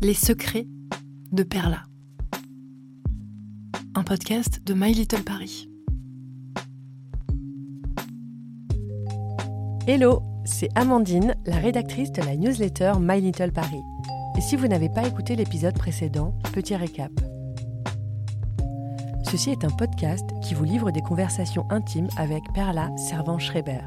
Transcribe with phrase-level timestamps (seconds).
[0.00, 0.68] Les secrets
[1.32, 1.82] de Perla.
[3.96, 5.68] Un podcast de My Little Paris.
[9.88, 13.82] Hello, c'est Amandine, la rédactrice de la newsletter My Little Paris.
[14.36, 17.10] Et si vous n'avez pas écouté l'épisode précédent, petit récap.
[19.24, 23.80] Ceci est un podcast qui vous livre des conversations intimes avec Perla Servan-Schreiber.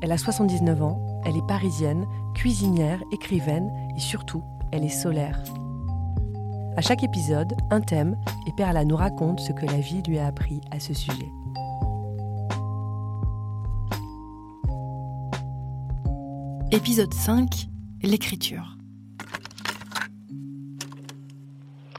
[0.00, 2.06] Elle a 79 ans, elle est parisienne,
[2.36, 4.44] cuisinière, écrivaine et surtout,
[4.76, 5.42] elle est solaire.
[6.76, 8.16] À chaque épisode, un thème
[8.46, 11.30] et Perla nous raconte ce que la vie lui a appris à ce sujet.
[16.70, 17.48] Épisode 5
[18.02, 18.76] L'écriture.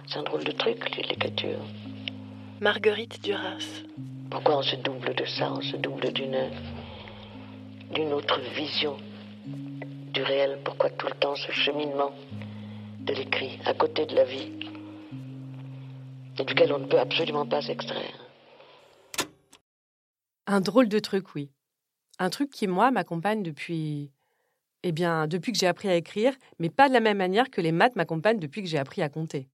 [0.06, 1.60] C'est un drôle de truc, l'écriture.
[2.62, 3.82] Marguerite Duras.
[4.30, 6.38] Pourquoi on se double de ça On se double d'une
[7.92, 8.98] d'une autre vision
[10.14, 10.60] du réel?
[10.64, 12.12] Pourquoi tout le temps ce cheminement?
[13.08, 14.52] De l'écrit à côté de la vie
[16.40, 18.28] et duquel on ne peut absolument pas s'extraire
[20.46, 21.50] Un drôle de truc, oui.
[22.20, 24.12] Un truc qui, moi, m'accompagne depuis.
[24.84, 27.62] Eh bien, depuis que j'ai appris à écrire, mais pas de la même manière que
[27.62, 29.50] les maths m'accompagnent depuis que j'ai appris à compter.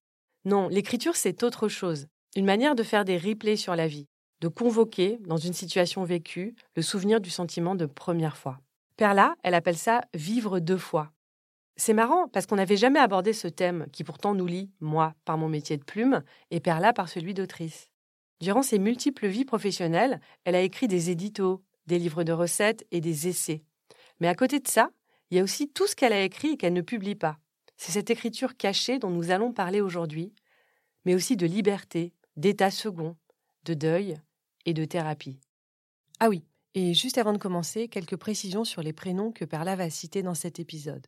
[0.45, 2.07] Non, l'écriture, c'est autre chose.
[2.35, 4.07] Une manière de faire des replays sur la vie,
[4.41, 8.59] de convoquer, dans une situation vécue, le souvenir du sentiment de première fois.
[8.97, 11.11] Perla, elle appelle ça vivre deux fois.
[11.75, 15.37] C'est marrant parce qu'on n'avait jamais abordé ce thème qui pourtant nous lie, moi, par
[15.37, 17.89] mon métier de plume et Perla par celui d'autrice.
[18.41, 23.01] Durant ses multiples vies professionnelles, elle a écrit des éditos, des livres de recettes et
[23.01, 23.63] des essais.
[24.19, 24.89] Mais à côté de ça,
[25.31, 27.37] il y a aussi tout ce qu'elle a écrit et qu'elle ne publie pas.
[27.77, 30.33] C'est cette écriture cachée dont nous allons parler aujourd'hui,
[31.05, 33.15] mais aussi de liberté, d'état second,
[33.65, 34.17] de deuil
[34.65, 35.39] et de thérapie.
[36.19, 36.43] Ah oui,
[36.75, 40.35] et juste avant de commencer, quelques précisions sur les prénoms que Perla va citer dans
[40.35, 41.07] cet épisode.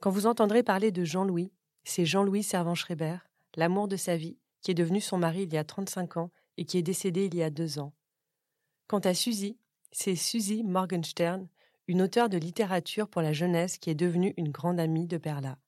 [0.00, 3.18] Quand vous entendrez parler de Jean-Louis, c'est Jean-Louis Servan-Schreiber,
[3.56, 6.64] l'amour de sa vie, qui est devenu son mari il y a 35 ans et
[6.64, 7.92] qui est décédé il y a deux ans.
[8.86, 9.58] Quant à Suzy,
[9.90, 11.48] c'est Suzy Morgenstern,
[11.88, 15.58] une auteure de littérature pour la jeunesse qui est devenue une grande amie de Perla.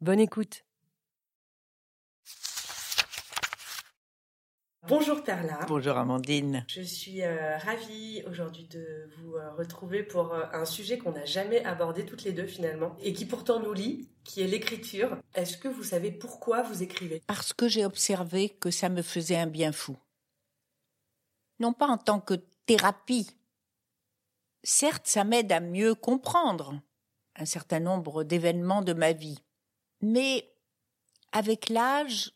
[0.00, 0.64] Bonne écoute.
[4.88, 5.58] Bonjour Perla.
[5.66, 6.64] Bonjour Amandine.
[6.68, 11.24] Je suis euh, ravie aujourd'hui de vous euh, retrouver pour euh, un sujet qu'on n'a
[11.24, 15.16] jamais abordé toutes les deux finalement et qui pourtant nous lie, qui est l'écriture.
[15.34, 17.20] Est-ce que vous savez pourquoi vous écrivez?
[17.26, 19.96] Parce que j'ai observé que ça me faisait un bien fou.
[21.58, 22.34] Non pas en tant que
[22.66, 23.28] thérapie.
[24.62, 26.80] Certes, ça m'aide à mieux comprendre
[27.34, 29.38] un certain nombre d'événements de ma vie.
[30.00, 30.48] Mais
[31.32, 32.35] avec l'âge,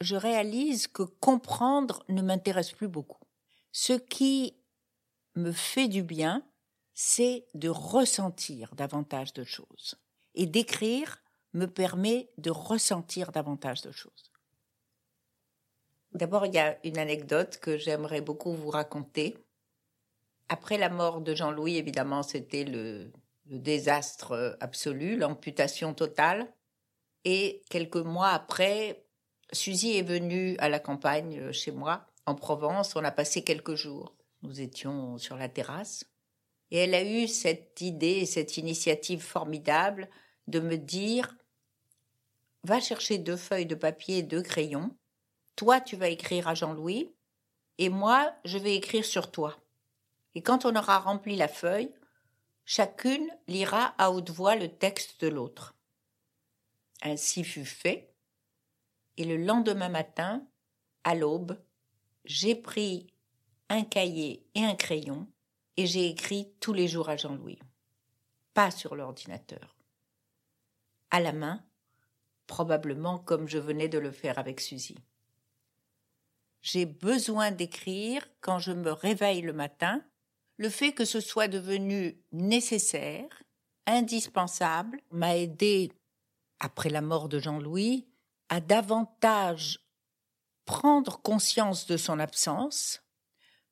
[0.00, 3.22] je réalise que comprendre ne m'intéresse plus beaucoup.
[3.72, 4.56] Ce qui
[5.36, 6.44] me fait du bien,
[6.94, 9.96] c'est de ressentir davantage de choses.
[10.34, 11.22] Et d'écrire
[11.52, 14.30] me permet de ressentir davantage de choses.
[16.12, 19.38] D'abord, il y a une anecdote que j'aimerais beaucoup vous raconter.
[20.48, 23.12] Après la mort de Jean-Louis, évidemment, c'était le,
[23.46, 26.52] désastre absolu, l'amputation totale.
[27.24, 29.04] Et quelques mois après,
[29.52, 32.94] Suzy est venue à la campagne euh, chez moi, en Provence.
[32.96, 34.14] On a passé quelques jours.
[34.42, 36.04] Nous étions sur la terrasse.
[36.70, 40.08] Et elle a eu cette idée, cette initiative formidable
[40.46, 41.36] de me dire
[42.62, 44.94] Va chercher deux feuilles de papier et deux crayons.
[45.56, 47.10] Toi, tu vas écrire à Jean-Louis.
[47.78, 49.58] Et moi, je vais écrire sur toi.
[50.34, 51.92] Et quand on aura rempli la feuille,
[52.64, 55.74] chacune lira à haute voix le texte de l'autre.
[57.02, 58.09] Ainsi fut fait.
[59.16, 60.46] Et le lendemain matin,
[61.04, 61.58] à l'aube,
[62.24, 63.06] j'ai pris
[63.68, 65.26] un cahier et un crayon
[65.76, 67.58] et j'ai écrit tous les jours à Jean-Louis.
[68.54, 69.76] Pas sur l'ordinateur.
[71.10, 71.64] À la main,
[72.46, 74.96] probablement comme je venais de le faire avec Suzy.
[76.62, 80.02] J'ai besoin d'écrire quand je me réveille le matin.
[80.56, 83.42] Le fait que ce soit devenu nécessaire,
[83.86, 85.90] indispensable, m'a aidé,
[86.58, 88.09] après la mort de Jean-Louis,
[88.50, 89.78] à davantage
[90.66, 93.00] prendre conscience de son absence,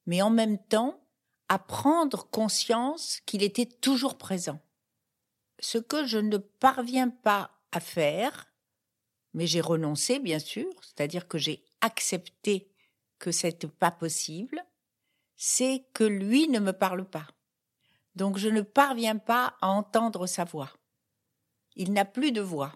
[0.07, 1.05] mais en même temps
[1.49, 4.61] à prendre conscience qu'il était toujours présent.
[5.61, 8.53] Ce que je ne parviens pas à faire,
[9.35, 12.71] mais j'ai renoncé bien sûr, c'est-à-dire que j'ai accepté
[13.19, 14.65] que c'était pas possible,
[15.37, 17.27] c'est que lui ne me parle pas.
[18.15, 20.73] Donc je ne parviens pas à entendre sa voix.
[21.77, 22.73] Il n'a plus de voix.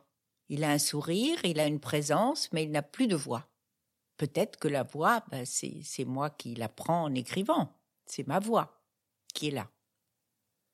[0.53, 3.49] Il a un sourire, il a une présence, mais il n'a plus de voix.
[4.19, 7.75] Peut-être que la voix, ben c'est moi qui la prends en écrivant.
[8.05, 8.85] C'est ma voix
[9.33, 9.71] qui est là.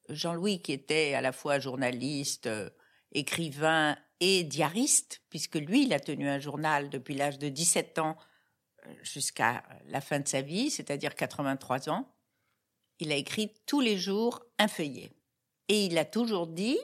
[0.08, 2.70] Jean-Louis, qui était à la fois journaliste, euh,
[3.12, 8.16] écrivain et diariste, puisque lui, il a tenu un journal depuis l'âge de 17 ans
[8.84, 12.12] euh, jusqu'à la fin de sa vie, c'est-à-dire 83 ans.
[12.98, 15.12] Il a écrit tous les jours un feuillet.
[15.68, 16.80] Et il a toujours dit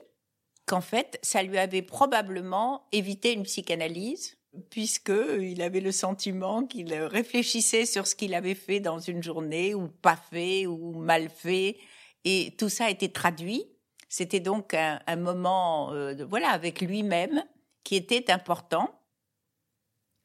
[0.67, 4.37] qu'en fait, ça lui avait probablement évité une psychanalyse,
[4.71, 9.75] puisque il avait le sentiment qu'il réfléchissait sur ce qu'il avait fait dans une journée,
[9.75, 11.77] ou pas fait, ou mal fait,
[12.25, 13.67] et tout ça a été traduit.
[14.09, 17.45] C'était donc un, moment, euh, voilà, avec lui-même,
[17.83, 19.01] qui était important.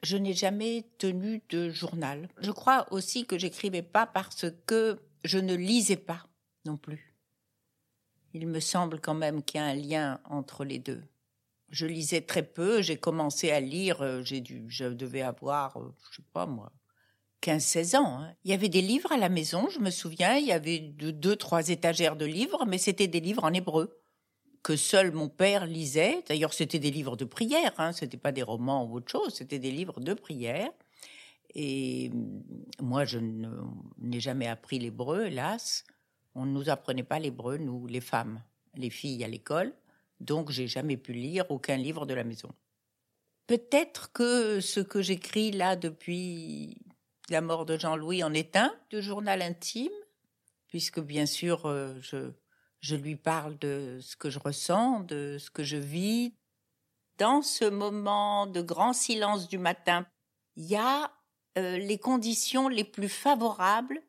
[0.02, 2.28] Je n'ai jamais tenu de journal.
[2.38, 6.26] Je crois aussi que j'écrivais pas parce que je ne lisais pas
[6.64, 7.09] non plus.
[8.32, 11.02] Il me semble quand même qu'il y a un lien entre les deux.
[11.70, 15.94] Je lisais très peu, j'ai commencé à lire, euh, j'ai dû, je devais avoir, euh,
[16.10, 16.72] je sais pas moi,
[17.42, 18.20] 15-16 ans.
[18.20, 18.34] Hein.
[18.44, 21.36] Il y avait des livres à la maison, je me souviens, il y avait deux,
[21.36, 24.00] trois étagères de livres, mais c'était des livres en hébreu
[24.62, 26.22] que seul mon père lisait.
[26.28, 29.58] D'ailleurs, c'était des livres de prière, hein, c'était pas des romans ou autre chose, c'était
[29.58, 30.70] des livres de prière.
[31.54, 32.42] Et mm,
[32.80, 33.18] moi, je
[33.98, 35.84] n'ai jamais appris l'hébreu, hélas.
[36.40, 38.42] On ne nous apprenait pas l'hébreu, nous, les femmes,
[38.74, 39.74] les filles à l'école.
[40.20, 42.50] Donc, j'ai jamais pu lire aucun livre de la maison.
[43.46, 46.78] Peut-être que ce que j'écris là depuis
[47.28, 49.92] la mort de Jean-Louis en est un, de journal intime,
[50.68, 52.32] puisque bien sûr, euh, je,
[52.80, 56.32] je lui parle de ce que je ressens, de ce que je vis.
[57.18, 60.06] Dans ce moment de grand silence du matin,
[60.56, 61.12] il y a
[61.58, 64.00] euh, les conditions les plus favorables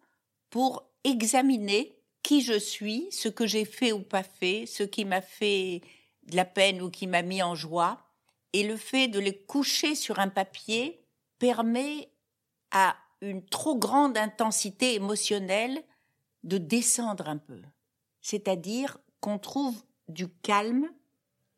[0.49, 5.21] pour examiner qui je suis, ce que j'ai fait ou pas fait, ce qui m'a
[5.21, 5.81] fait
[6.23, 8.05] de la peine ou qui m'a mis en joie.
[8.53, 11.03] Et le fait de les coucher sur un papier
[11.39, 12.09] permet
[12.71, 15.83] à une trop grande intensité émotionnelle
[16.43, 17.61] de descendre un peu.
[18.21, 20.89] C'est-à-dire qu'on trouve du calme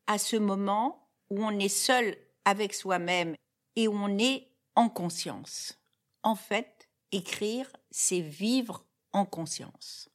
[0.08, 3.36] à ce moment où on est seul avec soi-même
[3.76, 5.80] et où on est en conscience.
[6.24, 10.10] En fait, écrire, c'est vivre en conscience.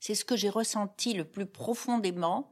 [0.00, 2.50] C'est ce que j'ai ressenti le plus profondément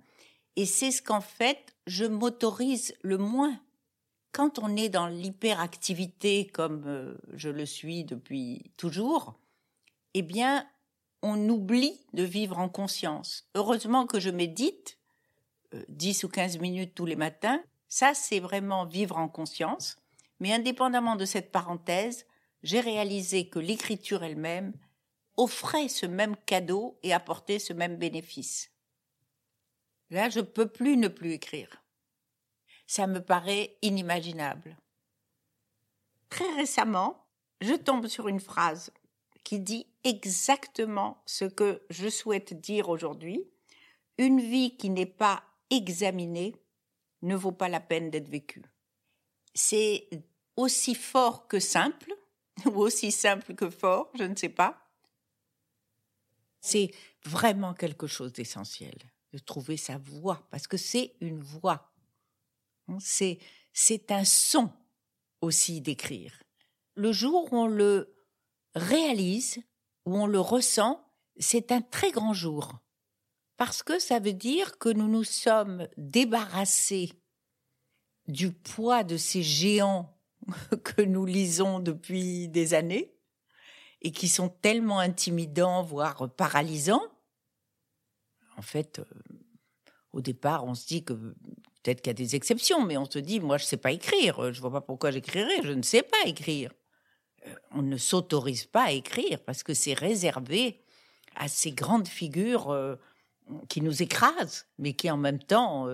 [0.57, 3.59] et c'est ce qu'en fait je m'autorise le moins.
[4.33, 9.41] Quand on est dans l'hyperactivité comme euh, je le suis depuis toujours,
[10.15, 10.67] eh bien,
[11.23, 13.49] on oublie de vivre en conscience.
[13.55, 14.99] Heureusement que je médite
[15.89, 17.63] 10 euh, ou 15 minutes tous les matins.
[17.89, 19.97] Ça, c'est vraiment vivre en conscience.
[20.41, 22.27] Mais indépendamment de cette parenthèse,
[22.63, 24.73] j'ai réalisé que l'écriture elle-même
[25.39, 28.71] offrait ce même cadeau et apportait ce même bénéfice.
[30.11, 31.83] Là, je peux plus ne plus écrire.
[32.87, 34.77] Ça me paraît inimaginable.
[36.29, 37.27] Très récemment,
[37.61, 38.91] je tombe sur une phrase
[39.45, 43.49] qui dit exactement ce que je souhaite dire aujourd'hui.
[44.19, 46.57] Une vie qui n'est pas examinée
[47.23, 48.65] ne vaut pas la peine d'être vécue.
[49.55, 50.09] C'est
[50.57, 52.13] aussi fort que simple,
[52.67, 54.88] ou aussi simple que fort, je ne sais pas.
[56.61, 56.91] C'est
[57.25, 58.97] vraiment quelque chose d'essentiel,
[59.33, 61.93] de trouver sa voix, parce que c'est une voix.
[63.01, 63.39] C'est,
[63.73, 64.73] c'est un son
[65.41, 66.43] aussi d'écrire.
[66.95, 68.15] Le jour où on le
[68.75, 69.59] réalise,
[70.05, 71.05] où on le ressent,
[71.39, 72.79] c'est un très grand jour.
[73.57, 77.13] Parce que ça veut dire que nous nous sommes débarrassés
[78.27, 80.17] du poids de ces géants
[80.85, 83.18] que nous lisons depuis des années
[84.03, 87.03] et qui sont tellement intimidants, voire paralysants.
[88.57, 89.05] En fait, euh,
[90.13, 93.19] au départ, on se dit que peut-être qu'il y a des exceptions, mais on se
[93.19, 95.83] dit, moi, je ne sais pas écrire, je ne vois pas pourquoi j'écrirais, je ne
[95.83, 96.73] sais pas écrire.
[97.47, 100.81] Euh, on ne s'autorise pas à écrire parce que c'est réservé
[101.35, 102.97] à ces grandes figures euh,
[103.69, 105.87] qui nous écrasent, mais qui en même temps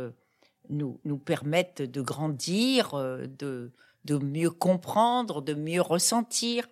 [0.71, 3.71] nous, nous permettent de grandir, de,
[4.05, 6.67] de mieux comprendre, de mieux ressentir.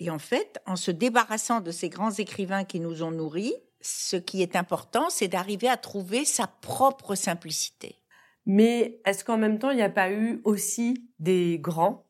[0.00, 4.16] Et en fait, en se débarrassant de ces grands écrivains qui nous ont nourris, ce
[4.16, 8.00] qui est important, c'est d'arriver à trouver sa propre simplicité.
[8.46, 12.06] Mais est-ce qu'en même temps, il n'y a pas eu aussi des grands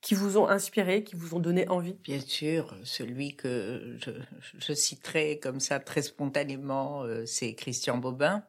[0.00, 1.94] qui vous ont inspiré, qui vous ont donné envie?
[1.94, 4.10] Bien sûr, celui que je,
[4.58, 8.44] je citerai comme ça très spontanément, euh, c'est Christian Bobin.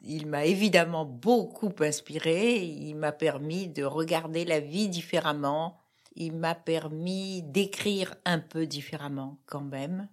[0.00, 5.81] Il m'a évidemment beaucoup inspiré, il m'a permis de regarder la vie différemment,
[6.14, 10.08] il m'a permis d'écrire un peu différemment quand même.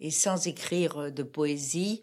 [0.00, 2.02] Et sans écrire de poésie,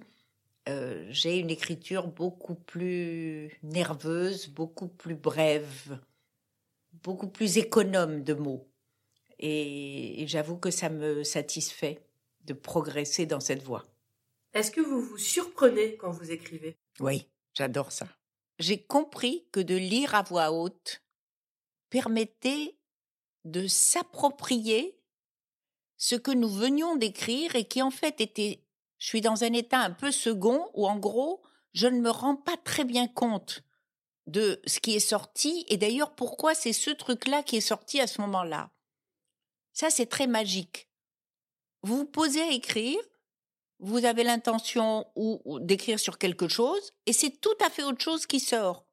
[0.70, 6.00] euh, j'ai une écriture beaucoup plus nerveuse, beaucoup plus brève,
[7.04, 8.68] beaucoup plus économe de mots.
[9.40, 12.00] et j'avoue que ça me satisfait
[12.46, 13.86] de progresser dans cette voie.
[14.54, 16.78] Est-ce que vous vous surprenez quand vous écrivez?
[17.00, 18.08] Oui, j'adore ça.
[18.60, 21.04] j'ai compris que de lire à voix haute
[21.90, 22.76] permettait
[23.46, 24.98] de s'approprier
[25.98, 28.64] ce que nous venions d'écrire et qui en fait était,
[28.98, 31.42] je suis dans un état un peu second où en gros,
[31.74, 33.64] je ne me rends pas très bien compte
[34.28, 38.08] de ce qui est sorti et d'ailleurs pourquoi c'est ce truc-là qui est sorti à
[38.08, 38.72] ce moment-là.
[39.74, 40.90] Ça, c'est très magique.
[41.82, 43.00] Vous vous posez à écrire,
[43.80, 48.26] vous avez l'intention ou, d'écrire sur quelque chose et c'est tout à fait autre chose
[48.26, 48.86] qui sort.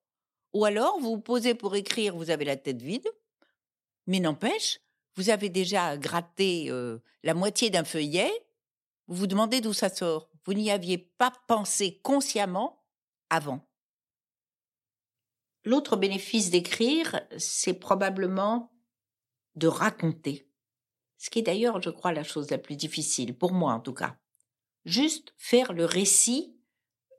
[0.52, 3.08] Ou alors, vous vous posez pour écrire, vous avez la tête vide,
[4.06, 4.80] mais n'empêche,
[5.16, 6.70] vous avez déjà gratté
[7.22, 8.30] la moitié d'un feuillet,
[9.06, 10.30] vous vous demandez d'où ça sort.
[10.44, 12.84] Vous n'y aviez pas pensé consciemment
[13.28, 13.68] avant.
[15.64, 18.72] L'autre bénéfice d'écrire, c'est probablement
[19.56, 20.48] de raconter.
[21.18, 23.92] Ce qui est d'ailleurs, je crois, la chose la plus difficile, pour moi en tout
[23.92, 24.16] cas.
[24.86, 26.56] Juste faire le récit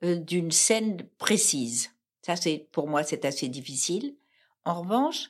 [0.01, 1.91] d'une scène précise.
[2.23, 4.17] Ça, c'est, pour moi, c'est assez difficile.
[4.65, 5.29] En revanche,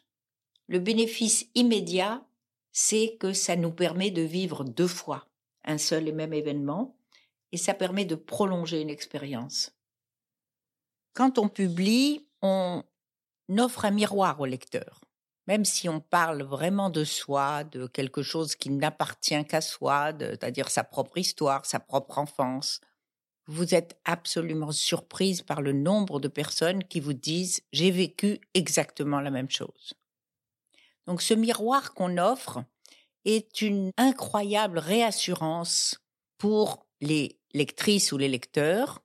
[0.72, 2.24] le bénéfice immédiat,
[2.72, 5.28] c'est que ça nous permet de vivre deux fois
[5.66, 6.96] un seul et même événement,
[7.52, 9.74] et ça permet de prolonger une expérience.
[11.14, 12.86] Quand on publie, on
[13.58, 15.02] offre un miroir au lecteur.
[15.46, 20.70] Même si on parle vraiment de soi, de quelque chose qui n'appartient qu'à soi, c'est-à-dire
[20.70, 22.80] sa propre histoire, sa propre enfance,
[23.46, 29.20] vous êtes absolument surprise par le nombre de personnes qui vous disent j'ai vécu exactement
[29.20, 29.96] la même chose.
[31.08, 32.64] Donc ce miroir qu'on offre
[33.26, 36.00] est une incroyable réassurance
[36.38, 39.04] pour les lectrices ou les lecteurs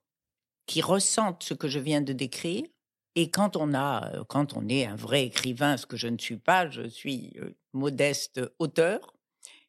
[0.66, 2.64] qui ressentent ce que je viens de décrire
[3.16, 6.18] et quand on a, euh, quand on est un vrai écrivain, ce que je ne
[6.18, 9.14] suis pas, je suis euh, modeste auteur.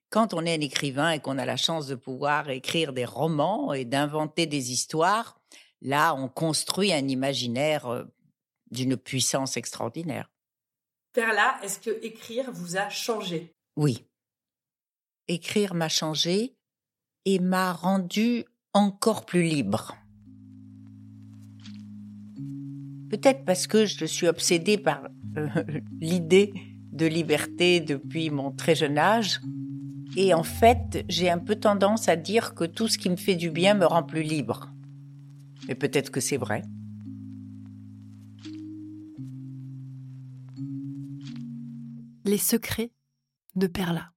[0.10, 3.74] Quand on est un écrivain et qu'on a la chance de pouvoir écrire des romans
[3.74, 5.40] et d'inventer des histoires,
[5.82, 8.04] là, on construit un imaginaire euh,
[8.70, 10.30] d'une puissance extraordinaire.
[11.64, 13.52] Est-ce que écrire vous a changé?
[13.76, 14.06] Oui.
[15.28, 16.56] Écrire m'a changé
[17.26, 19.98] et m'a rendu encore plus libre.
[23.10, 25.08] Peut-être parce que je suis obsédée par
[25.38, 25.48] euh,
[26.00, 26.54] l'idée
[26.92, 29.42] de liberté depuis mon très jeune âge.
[30.16, 33.36] Et en fait, j'ai un peu tendance à dire que tout ce qui me fait
[33.36, 34.72] du bien me rend plus libre.
[35.68, 36.64] Mais peut-être que c'est vrai.
[42.28, 42.92] Les secrets
[43.56, 44.12] de Perla.